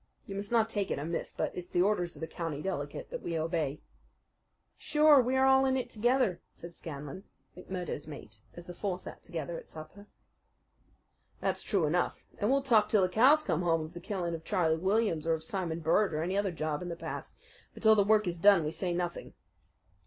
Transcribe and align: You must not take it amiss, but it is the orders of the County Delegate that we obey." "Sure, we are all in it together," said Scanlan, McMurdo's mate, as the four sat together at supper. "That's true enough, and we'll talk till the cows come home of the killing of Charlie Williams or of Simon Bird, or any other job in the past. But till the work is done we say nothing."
You 0.25 0.33
must 0.33 0.51
not 0.51 0.67
take 0.67 0.89
it 0.89 0.97
amiss, 0.97 1.31
but 1.31 1.53
it 1.53 1.59
is 1.59 1.69
the 1.69 1.83
orders 1.83 2.15
of 2.15 2.21
the 2.21 2.27
County 2.27 2.59
Delegate 2.59 3.11
that 3.11 3.21
we 3.21 3.37
obey." 3.37 3.81
"Sure, 4.75 5.21
we 5.21 5.35
are 5.35 5.45
all 5.45 5.63
in 5.67 5.77
it 5.77 5.91
together," 5.91 6.41
said 6.53 6.73
Scanlan, 6.73 7.23
McMurdo's 7.55 8.07
mate, 8.07 8.41
as 8.55 8.65
the 8.65 8.73
four 8.73 8.97
sat 8.97 9.21
together 9.21 9.59
at 9.59 9.69
supper. 9.69 10.07
"That's 11.39 11.61
true 11.61 11.85
enough, 11.85 12.25
and 12.39 12.49
we'll 12.49 12.63
talk 12.63 12.89
till 12.89 13.03
the 13.03 13.09
cows 13.09 13.43
come 13.43 13.61
home 13.61 13.81
of 13.81 13.93
the 13.93 14.01
killing 14.01 14.33
of 14.33 14.43
Charlie 14.43 14.75
Williams 14.75 15.27
or 15.27 15.35
of 15.35 15.43
Simon 15.43 15.81
Bird, 15.81 16.15
or 16.15 16.23
any 16.23 16.35
other 16.35 16.51
job 16.51 16.81
in 16.81 16.89
the 16.89 16.95
past. 16.95 17.35
But 17.75 17.83
till 17.83 17.93
the 17.93 18.03
work 18.03 18.25
is 18.25 18.39
done 18.39 18.65
we 18.65 18.71
say 18.71 18.95
nothing." 18.95 19.35